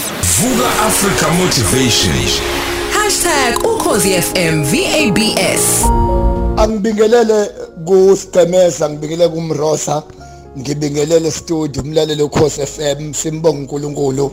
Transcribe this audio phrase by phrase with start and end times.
[0.00, 2.14] Vuka Africa Motivation.
[3.64, 5.84] #ukhozifm VABS
[6.56, 7.50] angibingelele
[7.84, 10.02] kusigcemeza ngibingelele kumrosa
[10.58, 14.32] ngibingelele studio umlalelo Khosi FM simbonga uNkulunkulu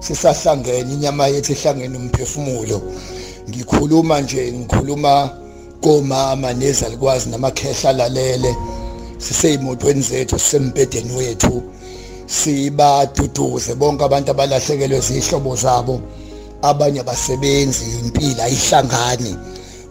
[0.00, 2.82] sisahlangene inyama yethu ihlangene umphefumulo.
[3.48, 5.30] Ngikhuluma nje ngikhuluma
[5.80, 8.56] komama nezalikwazi namakhehla lalele
[9.18, 11.62] siseyimotweni zethu sisembedeni wethu.
[12.26, 16.00] Sibaduduze bonke abantu abalahlekelwe zihlobo zabo.
[16.62, 19.36] Abanye abasebenzi impilo ayihlangani.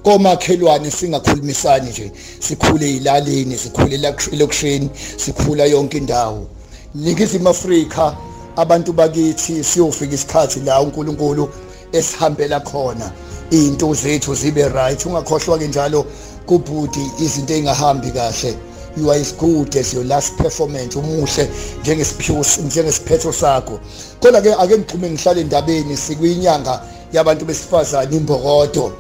[0.04, 2.12] Komakhelwane singakhulumisani nje.
[2.40, 6.48] Sikhule ilalini sikhule elokishini sikhula yonke indawo.
[6.96, 8.16] Ningizimu Afrika
[8.56, 11.50] abantu bakithi siyofika isikhathi la uNkulunkulu
[11.92, 13.12] esihambela khona.
[13.52, 15.06] Into zethu zibe right.
[15.06, 16.06] Ungakhohlwa ke njalo
[16.46, 18.56] kubhudi izinto engahambi kahle.
[18.98, 21.50] You are as good as your last performance umuhle
[21.82, 23.80] njengesiphiwo njengesiphetho sakho.
[24.20, 26.82] Kodwa ke ake ngixhume ngihlale endabeni sikwinyanga
[27.14, 28.92] yabantu besifazane imbokodo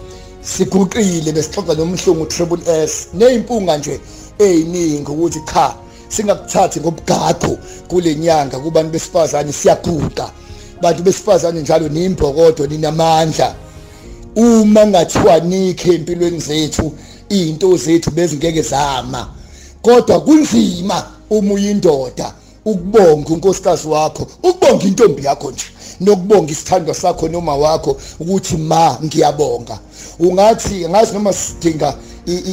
[0.41, 3.07] siguqile besixoxa nomhlungu triple S.
[3.13, 3.99] Nezimpunga nje
[4.39, 5.75] eziningi ukuthi cha
[6.09, 10.31] singakuthathi ngobugaqo kulenyanga kubantu besifazane siyaguqa
[10.81, 13.55] bantu besifazane njalo nimbokodo ninamandla.
[14.35, 16.91] Uma ngathiwa nikhe empilweni zethu
[17.29, 19.42] izinto zethu bezingeke zama.
[19.83, 22.33] Kodwa kunzima uma uyindoda
[22.65, 25.65] ukubonga unkosikazi wakho ukubonga intombi yakho nje
[25.99, 29.79] nokubonga isithandwa sakho noma wakho ukuthi ma ngiyabonga.
[30.19, 31.95] Ungathi ngazi noma sidinga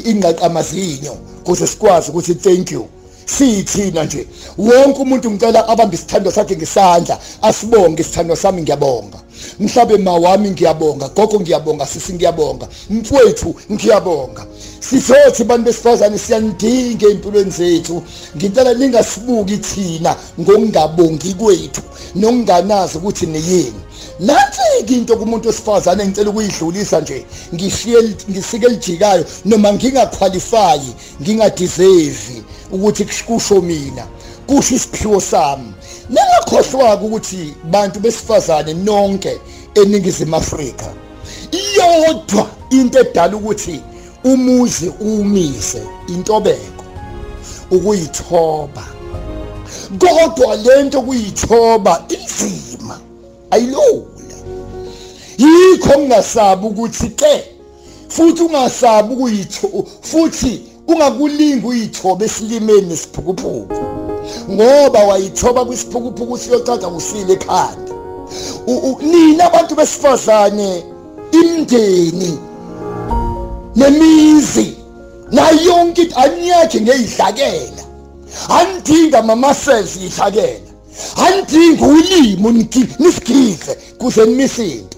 [0.04, 2.88] ingqaqamazinyo ukuze sikwazi ukuthi thank you.
[3.36, 4.26] Sithina nje.
[4.58, 9.18] Wonke umuntu ngicela abambe isithandwa sakhe ngesandla asibonge isithandwa sami ngiyabonga.
[9.60, 14.46] Mhlabe ma wami ngiyabonga gogo ngiyabonga sisi ngiyabonga mfowethu ngiyabonga.
[14.80, 18.02] Sisothi abantu besifazane siyanidinga empilweni zethu.
[18.36, 21.82] Ngicela ningasibuki thina ngokungabongi kwethu
[22.14, 23.80] nokunganazi ukuthi niyini.
[24.20, 30.80] Nathi into kumuntu wesifazane ngicela ukuyidlulisa nje ngisike lijikayo noma ngingaqualify
[31.22, 32.39] ngingadeserve
[32.72, 34.06] ukuthi kusho mina
[34.46, 35.72] kusho isiphiwo sami.
[36.08, 39.40] Ningakhohlwa ukuthi bantu besifazane nonke
[39.74, 40.86] eningizimu Afrika
[41.52, 43.80] iyodwa into edala ukuthi
[44.24, 46.84] umuzi umise intobeko
[47.70, 48.84] ukuyithoba.
[49.98, 53.00] Kodwa lento kuyithoba inzima
[53.50, 54.36] ayilula.
[55.38, 57.44] Yikho ungasabi ukuthi ke
[58.08, 63.74] futhi ungasabi ukuyitho futhi ungakulingi uyithobe esilimeni siphukuphuku
[64.50, 67.92] ngoba wayithoba kwisiphukuphuku siyothatha usile ekhanda.
[69.02, 70.84] Nina abantu besifazane
[71.32, 72.38] imndeni
[73.76, 74.76] nemizi
[75.30, 77.84] na yonke anyakhe ngeyidlakela
[78.48, 80.70] andinga mama cells yidlakela
[81.16, 82.52] andinga ulimo
[82.98, 84.96] nisigize kuze nimisindo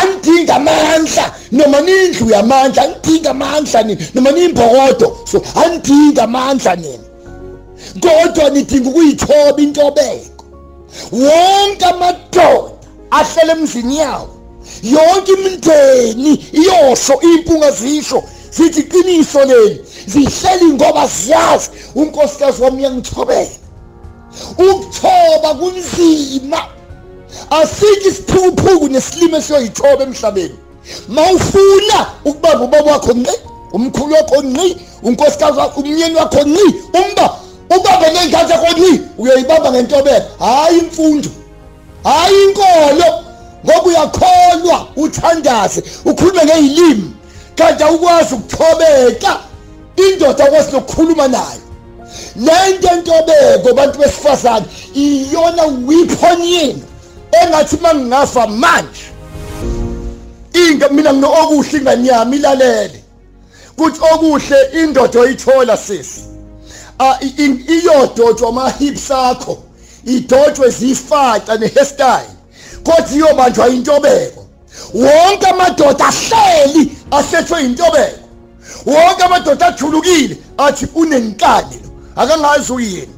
[0.00, 7.04] andinga amandla noma nindlu yamandla andinga amandla nini noma nimbhokodo so andinga amandla nini?
[8.00, 10.44] Kodwa nidinga ukuyithoba intobeko.
[11.12, 12.72] Wonke amadoda
[13.10, 14.34] ahlele emzini yawo
[14.82, 23.48] yonke imindeni iyosho impunga zisho zithi iqiniso leli zihleli ngoba ziyazi unkosikazi wami uyangithobela
[24.58, 26.58] ukuthoba kunzima.
[27.50, 30.54] Asiki isiphukuphuku nesilimo esiyoyithoba emhlabeni.
[31.08, 33.36] Mawufuna ukubamba ubaba wakho ngqi
[33.72, 37.36] umkhulu wakho ngqi unkosikazi wakho umnyeni wakho ngqi umba
[37.76, 41.30] ubambe ngengane zakho ngqi uyoyibamba ngentobeko hayi imfundo
[42.04, 43.24] hayi inkolo
[43.64, 47.10] ngoba uyakholwa uthandaze ukhulume ngezilimi
[47.56, 49.40] kanti awukwazi ukuthobeka
[49.96, 51.60] indoda kwazi nokukhuluma nayo.
[52.36, 56.82] Lento entobeko abantu besifazane iyona weapon yenu.
[57.42, 59.04] Engathi mangingafa manje
[60.52, 63.04] inga mina nginokuhle ingane yami ilalele.
[63.76, 66.20] Kuthi okuhle indoda oyithola sisi
[66.98, 67.18] a
[67.66, 69.58] iyodotshwa ama hips akho
[70.04, 72.34] idotshwe zifaca nehairstyle
[72.84, 74.46] kodwa iyobanjwa intobeko.
[74.94, 78.28] Wonke amadoda ahleli asethwe intobeko.
[78.86, 83.14] Wonke amadoda ajulukile athi unenkani lo akangazi uyini.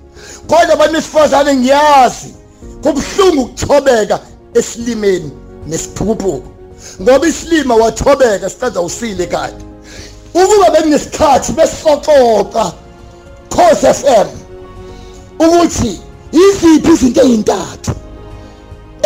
[0.47, 2.35] Kodwa abantu besifazane ngiyazi
[2.93, 4.21] kubhlungu ukuthobeka
[4.55, 5.31] esilimeni
[5.67, 6.49] nesiphukuphuku
[7.03, 9.65] ngoba isilima wathobeka siqeda usile kanti.
[10.35, 12.73] Ukuba bekunesikhathi besisoxoxa
[13.51, 14.29] Khosi FM
[15.41, 16.01] ukuthi
[16.33, 17.93] iziphi izinto ezintathu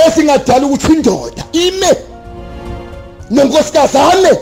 [0.06, 1.91] esingadala ukuthi indoda ime
[3.31, 4.38] nonkosikazi